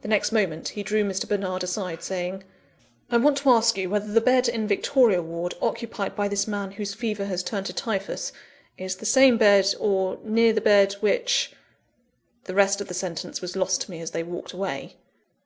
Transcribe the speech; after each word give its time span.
The 0.00 0.08
next 0.08 0.32
moment 0.32 0.68
he 0.68 0.82
drew 0.82 1.04
Mr. 1.04 1.28
Bernard 1.28 1.62
aside, 1.62 2.02
saying: 2.02 2.42
"I 3.10 3.18
want 3.18 3.36
to 3.36 3.50
ask 3.50 3.76
you 3.76 3.90
whether 3.90 4.10
the 4.10 4.22
bed 4.22 4.48
in 4.48 4.66
Victoria 4.66 5.20
Ward, 5.20 5.52
occupied 5.60 6.16
by 6.16 6.26
this 6.26 6.48
man 6.48 6.70
whose 6.70 6.94
fever 6.94 7.26
has 7.26 7.42
turned 7.42 7.66
to 7.66 7.74
typhus, 7.74 8.32
is 8.78 8.96
the 8.96 9.04
same 9.04 9.36
bed, 9.36 9.66
or 9.78 10.18
near 10.24 10.54
the 10.54 10.62
bed 10.62 10.94
which" 11.00 11.52
The 12.46 12.54
rest 12.54 12.80
of 12.80 12.88
the 12.88 12.94
sentence 12.94 13.42
was 13.42 13.56
lost 13.56 13.82
to 13.82 13.90
me 13.90 14.00
as 14.00 14.12
they 14.12 14.22
walked 14.22 14.54
away. 14.54 14.96